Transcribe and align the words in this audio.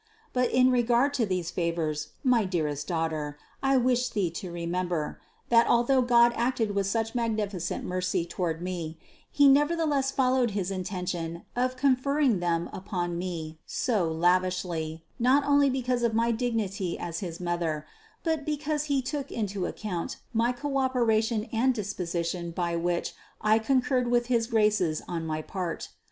But 0.33 0.49
in 0.49 0.71
regard 0.71 1.13
to 1.13 1.27
these 1.27 1.51
favors, 1.51 2.07
my 2.23 2.43
dearest 2.43 2.87
daughter, 2.87 3.37
I 3.61 3.77
wish 3.77 4.09
thee 4.09 4.31
to 4.31 4.51
remember, 4.51 5.21
that 5.49 5.67
al 5.67 5.83
though 5.83 6.01
God 6.01 6.33
acted 6.35 6.71
with 6.73 6.87
such 6.87 7.13
magnificent 7.13 7.83
mercy 7.83 8.25
toward 8.25 8.63
me, 8.63 8.97
He 9.31 9.47
nevertheless 9.47 10.09
followed 10.09 10.49
his 10.57 10.71
intention 10.71 11.43
of 11.55 11.77
conferring 11.77 12.39
them 12.39 12.67
upon 12.73 13.19
me 13.19 13.59
so 13.67 14.07
lavishly 14.11 15.03
not 15.19 15.43
only 15.45 15.69
because 15.69 16.01
of 16.01 16.15
my 16.15 16.31
dignity 16.31 16.97
as 16.97 17.19
his 17.19 17.39
Mother, 17.39 17.85
but 18.23 18.43
because 18.43 18.85
He 18.85 19.03
took 19.03 19.31
into 19.31 19.67
account 19.67 20.17
my 20.33 20.51
co 20.51 20.79
operation 20.79 21.47
and 21.53 21.75
disposition 21.75 22.49
by 22.49 22.75
which 22.75 23.13
I 23.39 23.59
concurred 23.59 24.09
with 24.09 24.25
his 24.33 24.47
graces 24.47 25.03
on 25.07 25.27
my 25.27 25.43
part. 25.43 25.89